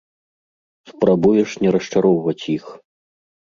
Спрабуеш 0.91 1.51
не 1.65 1.69
расчароўваць 1.77 2.49
іх. 2.57 2.65